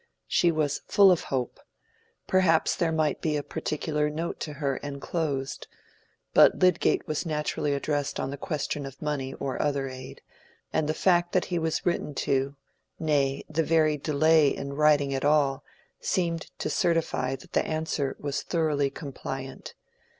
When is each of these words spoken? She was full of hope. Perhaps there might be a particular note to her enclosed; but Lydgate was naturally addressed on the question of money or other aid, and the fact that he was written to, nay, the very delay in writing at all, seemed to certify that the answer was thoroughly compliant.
She 0.25 0.51
was 0.51 0.81
full 0.87 1.11
of 1.11 1.25
hope. 1.25 1.59
Perhaps 2.25 2.75
there 2.75 2.91
might 2.91 3.21
be 3.21 3.37
a 3.37 3.43
particular 3.43 4.09
note 4.09 4.39
to 4.39 4.53
her 4.53 4.77
enclosed; 4.77 5.67
but 6.33 6.57
Lydgate 6.57 7.07
was 7.07 7.23
naturally 7.23 7.75
addressed 7.75 8.19
on 8.19 8.31
the 8.31 8.35
question 8.35 8.87
of 8.87 8.99
money 8.99 9.35
or 9.35 9.61
other 9.61 9.87
aid, 9.89 10.23
and 10.73 10.89
the 10.89 10.95
fact 10.95 11.33
that 11.33 11.45
he 11.53 11.59
was 11.59 11.85
written 11.85 12.15
to, 12.15 12.55
nay, 12.97 13.43
the 13.47 13.61
very 13.63 13.95
delay 13.95 14.47
in 14.49 14.73
writing 14.73 15.13
at 15.13 15.23
all, 15.23 15.63
seemed 15.99 16.49
to 16.57 16.67
certify 16.67 17.35
that 17.35 17.53
the 17.53 17.63
answer 17.63 18.15
was 18.17 18.41
thoroughly 18.41 18.89
compliant. 18.89 19.75